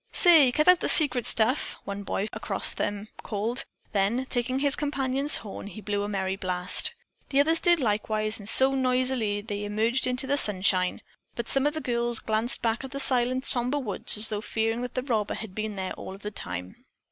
"Say, 0.11 0.51
cut 0.51 0.67
out 0.67 0.79
the 0.79 0.89
secret 0.89 1.27
stuff," 1.27 1.77
one 1.85 2.01
boy 2.01 2.27
across 2.33 2.73
from 2.73 2.83
them 2.83 3.07
called; 3.21 3.65
then, 3.91 4.25
taking 4.31 4.57
his 4.57 4.75
companion's 4.75 5.35
horn, 5.45 5.67
he 5.67 5.79
blew 5.79 6.01
a 6.01 6.09
merry 6.09 6.35
blast. 6.35 6.95
The 7.29 7.39
others 7.39 7.59
did 7.59 7.79
likewise 7.79 8.39
and 8.39 8.49
so 8.49 8.73
noisily 8.73 9.41
they 9.41 9.63
emerged 9.63 10.07
into 10.07 10.25
the 10.25 10.37
sunshine, 10.37 11.01
but 11.35 11.47
some 11.47 11.67
of 11.67 11.73
the 11.75 11.81
girls 11.81 12.17
glanced 12.17 12.63
back 12.63 12.83
at 12.83 12.89
the 12.89 12.99
silent, 12.99 13.45
somber 13.45 13.77
woods 13.77 14.17
as 14.17 14.29
though 14.29 14.41
fearing 14.41 14.81
that 14.81 14.95
the 14.95 15.03
robber 15.03 15.35
had 15.35 15.53
been 15.53 15.75
there 15.75 15.93
all 15.93 16.15
of 16.15 16.23
the 16.23 16.31
time. 16.31 16.77